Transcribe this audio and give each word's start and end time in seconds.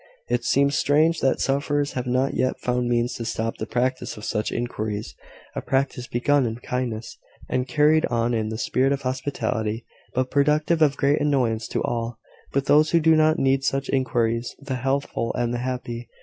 It 0.29 0.43
seems 0.43 0.75
strange 0.75 1.19
that 1.19 1.39
sufferers 1.39 1.91
have 1.93 2.07
not 2.07 2.33
yet 2.33 2.59
found 2.59 2.89
means 2.89 3.13
to 3.13 3.23
stop 3.23 3.57
the 3.57 3.67
practice 3.67 4.17
of 4.17 4.25
such 4.25 4.51
inquiries 4.51 5.13
a 5.55 5.61
practice 5.61 6.07
begun 6.07 6.47
in 6.47 6.55
kindness, 6.55 7.19
and 7.47 7.67
carried 7.67 8.07
on 8.07 8.33
in 8.33 8.49
the 8.49 8.57
spirit 8.57 8.93
of 8.93 9.03
hospitality, 9.03 9.85
but 10.15 10.31
productive 10.31 10.81
of 10.81 10.97
great 10.97 11.21
annoyance 11.21 11.67
to 11.67 11.83
all 11.83 12.17
but 12.51 12.65
those 12.65 12.89
who 12.89 12.99
do 12.99 13.15
not 13.15 13.37
need 13.37 13.63
such 13.63 13.89
inquiries 13.89 14.55
the 14.59 14.77
healthful 14.77 15.35
and 15.35 15.53
the 15.53 15.59
happy. 15.59 16.09